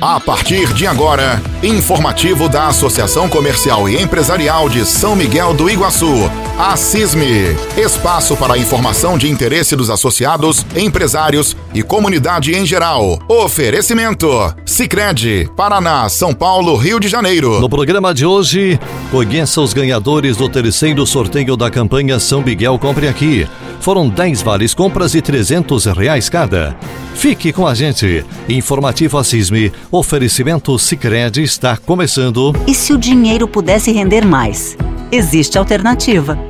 A 0.00 0.18
partir 0.18 0.72
de 0.72 0.86
agora, 0.86 1.42
informativo 1.62 2.48
da 2.48 2.68
Associação 2.68 3.28
Comercial 3.28 3.86
e 3.86 4.00
Empresarial 4.00 4.66
de 4.66 4.86
São 4.86 5.14
Miguel 5.14 5.52
do 5.52 5.68
Iguaçu, 5.68 6.30
a 6.58 6.74
CISME. 6.74 7.54
Espaço 7.76 8.34
para 8.34 8.56
informação 8.56 9.18
de 9.18 9.28
interesse 9.28 9.76
dos 9.76 9.90
associados, 9.90 10.64
empresários 10.74 11.54
e 11.74 11.82
comunidade 11.82 12.54
em 12.56 12.64
geral. 12.64 13.18
Oferecimento: 13.28 14.26
Sicredi, 14.64 15.50
Paraná, 15.54 16.08
São 16.08 16.32
Paulo, 16.32 16.76
Rio 16.76 16.98
de 16.98 17.06
Janeiro. 17.06 17.60
No 17.60 17.68
programa 17.68 18.14
de 18.14 18.24
hoje, 18.24 18.80
conheça 19.10 19.60
os 19.60 19.74
ganhadores 19.74 20.34
do 20.34 20.48
terceiro 20.48 21.06
sorteio 21.06 21.58
da 21.58 21.70
campanha 21.70 22.18
São 22.18 22.40
Miguel 22.40 22.78
Compre 22.78 23.06
Aqui. 23.06 23.46
Foram 23.80 24.08
10 24.08 24.42
vales 24.42 24.74
compras 24.74 25.12
de 25.12 25.22
300 25.22 25.86
reais 25.86 26.28
cada. 26.28 26.76
Fique 27.14 27.52
com 27.52 27.66
a 27.66 27.74
gente. 27.74 28.24
Informativo 28.48 29.18
Assisme, 29.18 29.72
oferecimento 29.90 30.78
Sicredi 30.78 31.42
está 31.42 31.76
começando. 31.76 32.54
E 32.66 32.74
se 32.74 32.92
o 32.92 32.98
dinheiro 32.98 33.48
pudesse 33.48 33.90
render 33.90 34.24
mais? 34.24 34.76
Existe 35.10 35.58
alternativa. 35.58 36.49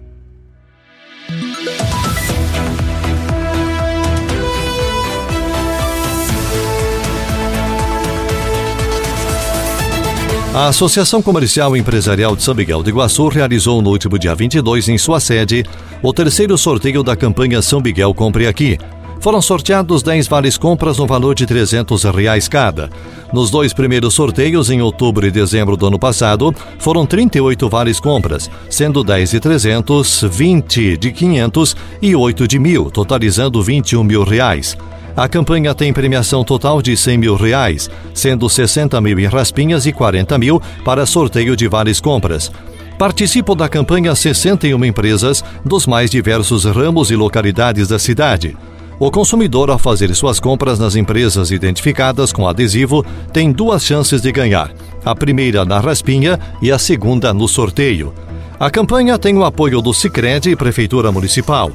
A 10.53 10.67
Associação 10.67 11.21
Comercial 11.21 11.77
e 11.77 11.79
Empresarial 11.79 12.35
de 12.35 12.43
São 12.43 12.53
Miguel 12.53 12.83
do 12.83 12.89
Iguaçu 12.89 13.29
realizou 13.29 13.81
no 13.81 13.89
último 13.89 14.19
dia 14.19 14.35
22, 14.35 14.89
em 14.89 14.97
sua 14.97 15.17
sede, 15.21 15.63
o 16.03 16.11
terceiro 16.11 16.57
sorteio 16.57 17.01
da 17.03 17.15
campanha 17.15 17.61
São 17.61 17.79
Miguel 17.79 18.13
Compre 18.13 18.47
Aqui. 18.47 18.77
Foram 19.21 19.41
sorteados 19.41 20.03
10 20.03 20.27
vales 20.27 20.57
compras 20.57 20.97
no 20.97 21.07
valor 21.07 21.35
de 21.35 21.45
300 21.45 22.03
reais 22.03 22.49
cada. 22.49 22.89
Nos 23.31 23.49
dois 23.49 23.71
primeiros 23.71 24.13
sorteios, 24.13 24.69
em 24.69 24.81
outubro 24.81 25.25
e 25.25 25.31
dezembro 25.31 25.77
do 25.77 25.87
ano 25.87 25.97
passado, 25.97 26.53
foram 26.79 27.05
38 27.05 27.69
vales 27.69 27.97
compras, 27.97 28.51
sendo 28.69 29.05
10 29.05 29.31
de 29.31 29.39
300, 29.39 30.25
20 30.29 30.97
de 30.97 31.11
500 31.13 31.77
e 32.01 32.13
8 32.13 32.45
de 32.45 32.59
mil, 32.59 32.91
totalizando 32.91 33.63
21 33.63 34.03
mil 34.03 34.23
reais. 34.25 34.75
A 35.15 35.27
campanha 35.27 35.75
tem 35.75 35.91
premiação 35.91 36.43
total 36.43 36.81
de 36.81 36.95
100 36.95 37.17
mil 37.17 37.35
reais, 37.35 37.89
sendo 38.13 38.49
60 38.49 38.99
mil 39.01 39.19
em 39.19 39.25
raspinhas 39.25 39.85
e 39.85 39.91
40 39.91 40.37
mil 40.37 40.61
para 40.85 41.05
sorteio 41.05 41.55
de 41.55 41.67
várias 41.67 41.99
compras. 41.99 42.51
Participam 42.97 43.55
da 43.55 43.67
campanha 43.67 44.15
61 44.15 44.85
empresas 44.85 45.43
dos 45.65 45.85
mais 45.85 46.09
diversos 46.09 46.65
ramos 46.65 47.11
e 47.11 47.15
localidades 47.15 47.87
da 47.87 47.99
cidade. 47.99 48.55
O 48.99 49.09
consumidor, 49.09 49.71
ao 49.71 49.79
fazer 49.79 50.13
suas 50.13 50.39
compras 50.39 50.77
nas 50.77 50.95
empresas 50.95 51.49
identificadas 51.49 52.31
com 52.31 52.47
adesivo, 52.47 53.03
tem 53.33 53.51
duas 53.51 53.83
chances 53.83 54.21
de 54.21 54.31
ganhar: 54.31 54.71
a 55.03 55.15
primeira 55.15 55.65
na 55.65 55.79
raspinha 55.79 56.39
e 56.61 56.71
a 56.71 56.77
segunda 56.77 57.33
no 57.33 57.47
sorteio. 57.47 58.13
A 58.59 58.69
campanha 58.69 59.17
tem 59.17 59.35
o 59.35 59.43
apoio 59.43 59.81
do 59.81 59.91
Sicredi 59.91 60.51
e 60.51 60.55
Prefeitura 60.55 61.11
Municipal. 61.11 61.71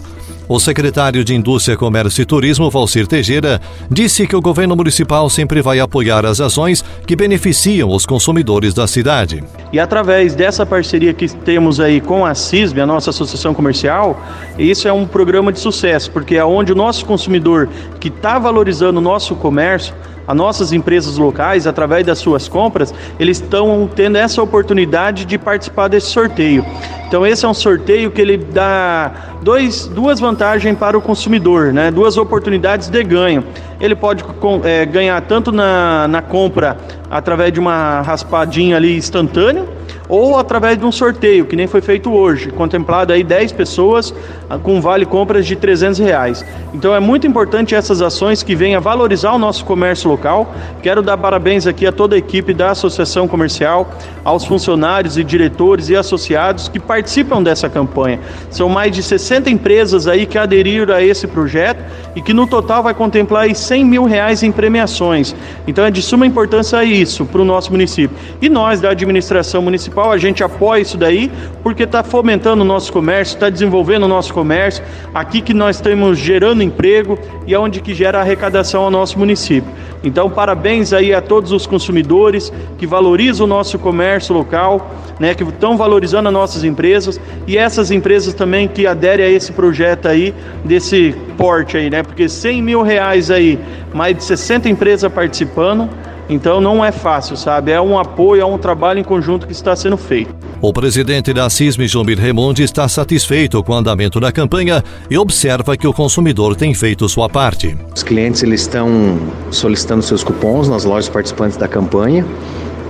O 0.48 0.60
secretário 0.60 1.24
de 1.24 1.34
Indústria, 1.34 1.76
Comércio 1.76 2.22
e 2.22 2.24
Turismo, 2.24 2.70
Valcir 2.70 3.08
Tejera, 3.08 3.60
disse 3.90 4.28
que 4.28 4.36
o 4.36 4.40
governo 4.40 4.76
municipal 4.76 5.28
sempre 5.28 5.60
vai 5.60 5.80
apoiar 5.80 6.24
as 6.24 6.40
ações 6.40 6.84
que 7.04 7.16
beneficiam 7.16 7.90
os 7.90 8.06
consumidores 8.06 8.72
da 8.72 8.86
cidade. 8.86 9.42
E 9.72 9.80
através 9.80 10.36
dessa 10.36 10.64
parceria 10.64 11.12
que 11.12 11.28
temos 11.28 11.80
aí 11.80 12.00
com 12.00 12.24
a 12.24 12.32
CISB, 12.32 12.80
a 12.80 12.86
nossa 12.86 13.10
associação 13.10 13.52
comercial, 13.52 14.22
isso 14.56 14.86
é 14.86 14.92
um 14.92 15.04
programa 15.04 15.52
de 15.52 15.58
sucesso, 15.58 16.12
porque 16.12 16.36
é 16.36 16.44
onde 16.44 16.70
o 16.70 16.76
nosso 16.76 17.04
consumidor 17.06 17.68
que 17.98 18.06
está 18.06 18.38
valorizando 18.38 19.00
o 19.00 19.02
nosso 19.02 19.34
comércio 19.34 19.96
as 20.26 20.36
nossas 20.36 20.72
empresas 20.72 21.16
locais, 21.16 21.66
através 21.66 22.04
das 22.04 22.18
suas 22.18 22.48
compras, 22.48 22.92
eles 23.18 23.40
estão 23.40 23.88
tendo 23.94 24.16
essa 24.16 24.42
oportunidade 24.42 25.24
de 25.24 25.38
participar 25.38 25.88
desse 25.88 26.08
sorteio. 26.08 26.64
Então 27.06 27.24
esse 27.24 27.44
é 27.44 27.48
um 27.48 27.54
sorteio 27.54 28.10
que 28.10 28.20
ele 28.20 28.36
dá 28.36 29.12
dois, 29.42 29.86
duas 29.86 30.18
vantagens 30.18 30.76
para 30.76 30.98
o 30.98 31.00
consumidor, 31.00 31.72
né? 31.72 31.90
duas 31.90 32.16
oportunidades 32.16 32.88
de 32.88 33.02
ganho. 33.04 33.44
Ele 33.80 33.94
pode 33.94 34.24
é, 34.64 34.84
ganhar 34.84 35.20
tanto 35.22 35.52
na, 35.52 36.08
na 36.08 36.20
compra 36.20 36.76
através 37.08 37.52
de 37.52 37.60
uma 37.60 38.00
raspadinha 38.00 38.76
ali 38.76 38.96
instantânea, 38.96 39.64
ou 40.08 40.38
através 40.38 40.78
de 40.78 40.84
um 40.84 40.92
sorteio, 40.92 41.46
que 41.46 41.56
nem 41.56 41.66
foi 41.66 41.80
feito 41.80 42.12
hoje, 42.12 42.50
contemplado 42.50 43.12
aí 43.12 43.24
10 43.24 43.52
pessoas 43.52 44.14
ah, 44.48 44.58
com 44.58 44.80
vale 44.80 45.04
compras 45.04 45.46
de 45.46 45.56
300 45.56 45.98
reais. 45.98 46.44
Então 46.72 46.94
é 46.94 47.00
muito 47.00 47.26
importante 47.26 47.74
essas 47.74 48.00
ações 48.00 48.42
que 48.42 48.54
venham 48.54 48.80
valorizar 48.80 49.32
o 49.32 49.38
nosso 49.38 49.64
comércio 49.64 50.08
local. 50.08 50.52
Quero 50.82 51.02
dar 51.02 51.16
parabéns 51.16 51.66
aqui 51.66 51.86
a 51.86 51.92
toda 51.92 52.14
a 52.14 52.18
equipe 52.18 52.54
da 52.54 52.70
Associação 52.70 53.26
Comercial, 53.26 53.90
aos 54.24 54.44
funcionários 54.44 55.16
e 55.16 55.24
diretores 55.24 55.88
e 55.88 55.96
associados 55.96 56.68
que 56.68 56.78
participam 56.78 57.42
dessa 57.42 57.68
campanha. 57.68 58.20
São 58.50 58.68
mais 58.68 58.94
de 58.94 59.02
60 59.02 59.50
empresas 59.50 60.06
aí 60.06 60.26
que 60.26 60.38
aderiram 60.38 60.94
a 60.94 61.02
esse 61.02 61.26
projeto 61.26 61.82
e 62.14 62.22
que 62.22 62.32
no 62.32 62.46
total 62.46 62.82
vai 62.82 62.94
contemplar 62.94 63.44
aí 63.44 63.54
100 63.54 63.84
mil 63.84 64.04
reais 64.04 64.42
em 64.42 64.52
premiações. 64.52 65.34
Então 65.66 65.84
é 65.84 65.90
de 65.90 66.02
suma 66.02 66.26
importância 66.26 66.82
isso 66.84 67.24
para 67.24 67.40
o 67.40 67.44
nosso 67.44 67.70
município. 67.70 68.16
E 68.40 68.48
nós 68.48 68.80
da 68.80 68.90
administração 68.90 69.62
municipal 69.62 69.95
a 70.04 70.18
gente 70.18 70.44
apoia 70.44 70.82
isso 70.82 70.96
daí, 70.96 71.30
porque 71.62 71.84
está 71.84 72.02
fomentando 72.02 72.62
o 72.62 72.64
nosso 72.64 72.92
comércio, 72.92 73.34
está 73.34 73.48
desenvolvendo 73.48 74.04
o 74.04 74.08
nosso 74.08 74.32
comércio, 74.32 74.84
aqui 75.14 75.40
que 75.40 75.54
nós 75.54 75.76
estamos 75.76 76.18
gerando 76.18 76.62
emprego 76.62 77.18
e 77.46 77.54
é 77.54 77.58
onde 77.58 77.80
que 77.80 77.94
gera 77.94 78.20
arrecadação 78.20 78.82
ao 78.82 78.90
nosso 78.90 79.18
município. 79.18 79.70
Então, 80.04 80.30
parabéns 80.30 80.92
aí 80.92 81.12
a 81.12 81.20
todos 81.20 81.50
os 81.50 81.66
consumidores 81.66 82.52
que 82.78 82.86
valorizam 82.86 83.46
o 83.46 83.48
nosso 83.48 83.78
comércio 83.78 84.34
local, 84.34 84.94
né, 85.18 85.34
que 85.34 85.42
estão 85.42 85.76
valorizando 85.76 86.28
as 86.28 86.32
nossas 86.32 86.62
empresas 86.62 87.20
e 87.46 87.56
essas 87.56 87.90
empresas 87.90 88.34
também 88.34 88.68
que 88.68 88.86
aderem 88.86 89.26
a 89.26 89.30
esse 89.30 89.52
projeto 89.52 90.06
aí, 90.06 90.34
desse 90.64 91.14
porte 91.36 91.76
aí, 91.76 91.90
né, 91.90 92.02
porque 92.02 92.28
100 92.28 92.62
mil 92.62 92.82
reais 92.82 93.30
aí, 93.30 93.58
mais 93.92 94.16
de 94.16 94.24
60 94.24 94.68
empresas 94.68 95.10
participando, 95.10 95.88
então 96.28 96.60
não 96.60 96.84
é 96.84 96.90
fácil, 96.90 97.36
sabe? 97.36 97.70
É 97.70 97.80
um 97.80 97.98
apoio, 97.98 98.42
é 98.42 98.44
um 98.44 98.58
trabalho 98.58 98.98
em 98.98 99.04
conjunto 99.04 99.46
que 99.46 99.52
está 99.52 99.74
sendo 99.76 99.96
feito. 99.96 100.34
O 100.60 100.72
presidente 100.72 101.32
da 101.32 101.48
CISM, 101.50 101.86
Jomir 101.86 102.18
Remonde, 102.18 102.62
está 102.62 102.88
satisfeito 102.88 103.62
com 103.62 103.72
o 103.72 103.76
andamento 103.76 104.18
da 104.18 104.32
campanha 104.32 104.82
e 105.10 105.18
observa 105.18 105.76
que 105.76 105.86
o 105.86 105.92
consumidor 105.92 106.56
tem 106.56 106.72
feito 106.74 107.08
sua 107.08 107.28
parte. 107.28 107.76
Os 107.94 108.02
clientes 108.02 108.42
eles 108.42 108.62
estão 108.62 109.18
solicitando 109.50 110.02
seus 110.02 110.24
cupons 110.24 110.68
nas 110.68 110.84
lojas 110.84 111.08
participantes 111.08 111.56
da 111.56 111.68
campanha. 111.68 112.24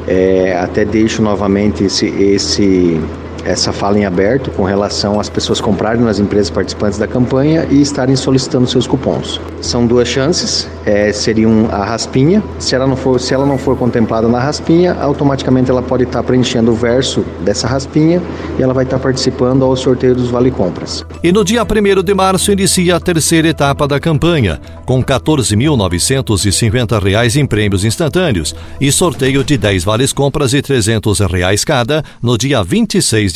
É, 0.07 0.57
até 0.57 0.85
deixo 0.85 1.21
novamente 1.21 1.83
esse, 1.85 2.07
esse 2.07 3.01
essa 3.45 3.73
fala 3.73 3.99
em 3.99 4.05
aberto 4.05 4.51
com 4.51 4.65
relação 4.65 5.21
às 5.21 5.29
pessoas 5.29 5.61
comprarem 5.61 6.03
nas 6.03 6.19
empresas 6.19 6.51
participantes 6.51 6.99
da 6.99 7.07
campanha 7.07 7.67
e 7.71 7.81
estarem 7.81 8.17
solicitando 8.17 8.67
seus 8.67 8.87
cupons. 8.87 9.41
São 9.61 9.87
duas 9.87 10.09
chances, 10.09 10.69
é, 10.85 11.13
seriam 11.13 11.69
a 11.71 11.85
raspinha. 11.85 12.43
Se 12.59 12.75
ela 12.75 12.87
não 12.87 12.97
for, 12.97 13.21
se 13.21 13.35
ela 13.35 13.47
não 13.47 13.59
for 13.59 13.77
contemplada 13.77 14.29
na 14.29 14.41
raspinha, 14.41 14.95
automaticamente 14.95 15.71
ela 15.71 15.83
pode 15.83 16.05
estar 16.05 16.23
preenchendo 16.23 16.73
o 16.73 16.75
verso 16.75 17.25
dessa 17.45 17.67
raspinha 17.67 18.23
e 18.59 18.63
ela 18.63 18.73
vai 18.73 18.85
estar 18.85 18.99
participando 18.99 19.63
ao 19.65 19.77
sorteio 19.77 20.15
dos 20.15 20.31
vale 20.31 20.51
compras. 20.51 21.05
E 21.22 21.31
no 21.33 21.45
dia 21.45 21.63
1 21.63 21.66
de 22.03 22.15
março 22.15 22.51
inicia 22.53 22.97
a 22.97 23.01
terceira 23.01 23.49
etapa 23.49 23.87
da 23.87 24.01
campanha, 24.01 24.59
com 24.84 24.99
R$ 24.99 25.05
14.950 25.05 27.37
em 27.37 27.47
prêmios 27.47 27.84
instantâneos 27.84 28.55
e 28.81 28.91
sorteio 28.93 29.45
de 29.45 29.57
10 29.57 29.84
vales 29.84 30.13
compras 30.13 30.53
e 30.55 30.63
300 30.63 31.21
reais 31.21 31.65
cada 31.65 32.03
no 32.22 32.39
dia 32.39 32.63
26 32.63 33.33
de 33.33 33.35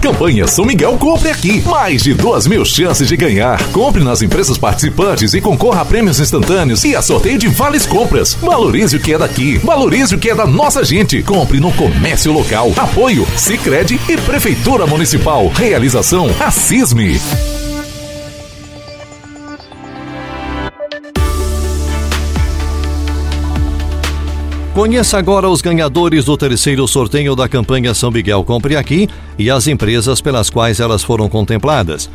Campanha 0.00 0.46
São 0.46 0.64
Miguel 0.64 0.96
Compre 0.98 1.30
Aqui. 1.30 1.62
Mais 1.62 2.02
de 2.02 2.14
duas 2.14 2.46
mil 2.46 2.64
chances 2.64 3.08
de 3.08 3.16
ganhar. 3.16 3.62
Compre 3.72 4.02
nas 4.02 4.22
empresas 4.22 4.58
participantes 4.58 5.34
e 5.34 5.40
concorra 5.40 5.82
a 5.82 5.84
prêmios 5.84 6.20
instantâneos 6.20 6.84
e 6.84 6.94
a 6.94 7.02
sorteio 7.02 7.38
de 7.38 7.48
vales 7.48 7.86
compras. 7.86 8.34
Valorize 8.34 8.96
o 8.96 9.00
que 9.00 9.12
é 9.14 9.18
daqui. 9.18 9.58
Valorize 9.58 10.14
o 10.14 10.18
que 10.18 10.30
é 10.30 10.34
da 10.34 10.46
nossa 10.46 10.84
gente. 10.84 11.22
Compre 11.22 11.60
no 11.60 11.72
comércio 11.72 12.32
local. 12.32 12.72
Apoio 12.76 13.26
Sicredi 13.36 14.00
e 14.08 14.16
Prefeitura 14.16 14.86
Municipal. 14.86 15.48
Realização 15.48 16.28
Assisme. 16.40 17.20
Conheça 24.76 25.16
agora 25.16 25.48
os 25.48 25.62
ganhadores 25.62 26.26
do 26.26 26.36
terceiro 26.36 26.86
sorteio 26.86 27.34
da 27.34 27.48
campanha 27.48 27.94
São 27.94 28.10
Miguel 28.10 28.44
Compre 28.44 28.76
Aqui 28.76 29.08
e 29.38 29.50
as 29.50 29.66
empresas 29.66 30.20
pelas 30.20 30.50
quais 30.50 30.80
elas 30.80 31.02
foram 31.02 31.30
contempladas. 31.30 32.10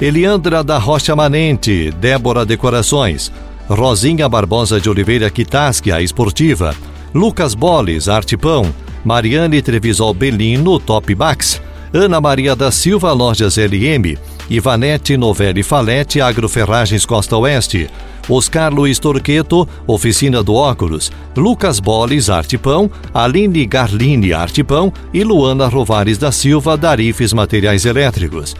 Eliandra 0.00 0.64
da 0.64 0.78
Rocha 0.78 1.14
Manente, 1.14 1.90
Débora 2.00 2.46
Decorações, 2.46 3.30
Rosinha 3.68 4.26
Barbosa 4.26 4.80
de 4.80 4.88
Oliveira 4.88 5.28
Quitasque, 5.28 5.92
a 5.92 6.00
esportiva, 6.00 6.74
Lucas 7.14 7.54
Boles, 7.54 8.08
Artipão, 8.08 8.74
Mariane 9.04 9.60
Trevisol 9.60 10.14
Belino, 10.14 10.80
Top 10.80 11.14
Max, 11.14 11.60
Ana 11.92 12.20
Maria 12.20 12.54
da 12.54 12.70
Silva, 12.70 13.12
Lojas 13.12 13.56
LM, 13.56 14.16
Ivanete 14.50 15.16
Novelli 15.16 15.62
Falete, 15.62 16.20
Agroferragens 16.20 17.06
Costa 17.06 17.36
Oeste, 17.36 17.88
Oscar 18.28 18.72
Luiz 18.72 18.98
Torqueto, 18.98 19.66
Oficina 19.86 20.42
do 20.42 20.54
Óculos, 20.54 21.10
Lucas 21.36 21.80
Boles, 21.80 22.28
Artipão, 22.28 22.90
Aline 23.12 23.64
Garlini, 23.64 24.32
Artipão 24.32 24.92
e 25.14 25.24
Luana 25.24 25.66
Rovares 25.66 26.18
da 26.18 26.30
Silva, 26.30 26.76
Darifes 26.76 27.32
Materiais 27.32 27.86
Elétricos. 27.86 28.54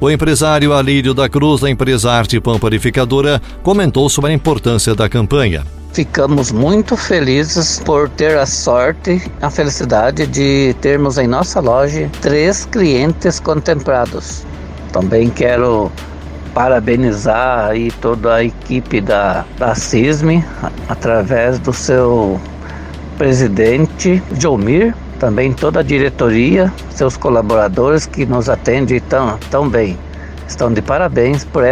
O 0.00 0.10
empresário 0.10 0.72
Alírio 0.72 1.14
da 1.14 1.28
Cruz, 1.28 1.60
da 1.60 1.70
empresa 1.70 2.10
Artipão 2.10 2.58
Panificadora, 2.58 3.40
comentou 3.62 4.08
sobre 4.08 4.32
a 4.32 4.34
importância 4.34 4.94
da 4.94 5.08
campanha. 5.08 5.64
Ficamos 5.94 6.50
muito 6.50 6.96
felizes 6.96 7.78
por 7.78 8.08
ter 8.08 8.36
a 8.36 8.44
sorte, 8.46 9.30
a 9.40 9.48
felicidade 9.48 10.26
de 10.26 10.74
termos 10.80 11.18
em 11.18 11.28
nossa 11.28 11.60
loja 11.60 12.10
três 12.20 12.66
clientes 12.66 13.38
contemplados. 13.38 14.44
Também 14.92 15.30
quero 15.30 15.92
parabenizar 16.52 17.68
aí 17.68 17.92
toda 17.92 18.34
a 18.34 18.44
equipe 18.44 19.00
da, 19.00 19.44
da 19.56 19.76
CISME, 19.76 20.44
através 20.88 21.60
do 21.60 21.72
seu 21.72 22.40
presidente 23.16 24.20
Jomir, 24.36 24.96
também 25.20 25.52
toda 25.52 25.78
a 25.78 25.84
diretoria, 25.84 26.72
seus 26.90 27.16
colaboradores 27.16 28.04
que 28.04 28.26
nos 28.26 28.48
atendem 28.48 28.98
tão, 28.98 29.38
tão 29.48 29.68
bem. 29.68 29.96
Estão 30.48 30.72
de 30.72 30.82
parabéns 30.82 31.44
por, 31.44 31.62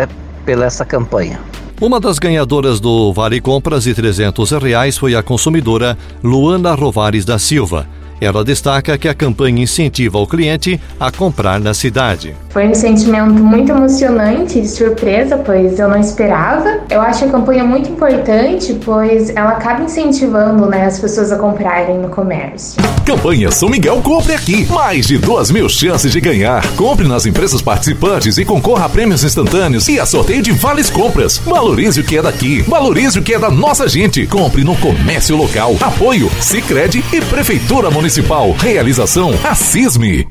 pela 0.47 0.67
essa 0.67 0.85
campanha. 0.85 1.41
Uma 1.83 1.99
das 1.99 2.21
ganhadoras 2.21 2.79
do 2.79 3.13
Vale 3.13 3.41
Compras 3.41 3.83
de 3.83 3.93
300 3.93 4.53
reais 4.53 4.97
foi 4.97 5.17
a 5.17 5.23
consumidora 5.23 5.99
Luana 6.23 6.77
Rovares 6.77 7.25
da 7.25 7.41
Silva. 7.41 7.89
Ela 8.23 8.45
destaca 8.45 8.97
que 8.97 9.09
a 9.09 9.15
campanha 9.15 9.65
incentiva 9.65 10.17
o 10.17 10.29
cliente 10.29 10.81
a 11.01 11.11
comprar 11.11 11.59
na 11.59 11.75
cidade. 11.75 12.37
Foi 12.51 12.69
um 12.69 12.75
sentimento 12.75 13.33
muito 13.33 13.73
emocionante 13.73 14.61
de 14.61 14.69
surpresa, 14.69 15.39
pois 15.39 15.77
eu 15.77 15.89
não 15.89 15.99
esperava. 15.99 16.83
Eu 16.89 17.01
acho 17.01 17.25
a 17.25 17.29
campanha 17.29 17.65
muito 17.65 17.91
importante, 17.91 18.79
pois 18.85 19.31
ela 19.31 19.53
acaba 19.53 19.83
incentivando 19.83 20.67
né, 20.67 20.87
as 20.87 21.01
pessoas 21.01 21.33
a 21.33 21.37
comprarem 21.37 21.99
no 21.99 22.11
comércio. 22.11 22.81
Campanha 23.05 23.51
São 23.51 23.69
Miguel 23.69 24.01
Compre 24.03 24.35
Aqui. 24.35 24.67
Mais 24.67 25.09
de 25.09 25.19
duas 25.19 25.51
mil 25.51 25.69
chances 25.69 26.13
de 26.13 26.21
ganhar. 26.21 26.65
Compre 26.77 27.09
nas 27.09 27.27
empresas 27.27 27.61
participantes 27.61 28.39
e 28.39 28.45
concorra 28.45 28.87
a 28.87 28.89
prêmios 28.89 29.25
instantâneos 29.25 29.89
e 29.89 29.99
a 29.99 30.07
sorteio 30.07 30.43
de 30.43 30.53
vales 30.53 30.89
compras. 30.89 31.39
Valorize 31.39 31.99
o 31.99 32.05
que 32.05 32.19
é 32.19 32.23
daqui. 32.23 32.63
Valorize 32.63 33.19
o 33.19 33.23
que 33.23 33.35
é 33.35 33.39
da 33.41 33.51
nossa 33.51 33.89
gente. 33.89 34.25
Compre 34.29 34.63
no 34.63 34.77
comércio 34.77 35.37
local. 35.37 35.75
Apoio 35.81 36.31
Sicredi 36.41 37.03
e 37.13 37.21
Prefeitura 37.21 37.91
Municipal. 37.91 38.12
Municipal. 38.13 38.51
Realização 38.53 39.31
Assisme. 39.43 40.29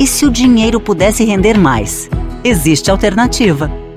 E 0.00 0.06
se 0.06 0.24
o 0.24 0.30
dinheiro 0.30 0.80
pudesse 0.80 1.22
render 1.24 1.58
mais? 1.58 2.08
Existe 2.42 2.90
alternativa. 2.90 3.81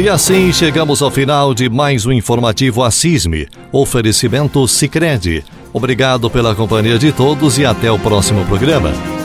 E 0.00 0.08
assim 0.08 0.50
chegamos 0.50 1.02
ao 1.02 1.10
final 1.10 1.52
de 1.52 1.68
mais 1.68 2.06
um 2.06 2.12
informativo 2.12 2.82
Assisme. 2.82 3.46
Oferecimento 3.70 4.66
Sicredi. 4.66 5.44
Obrigado 5.74 6.30
pela 6.30 6.54
companhia 6.54 6.98
de 6.98 7.12
todos 7.12 7.58
e 7.58 7.66
até 7.66 7.92
o 7.92 7.98
próximo 7.98 8.42
programa. 8.46 9.19